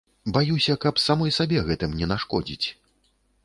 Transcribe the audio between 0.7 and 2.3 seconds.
каб самой сабе гэтым не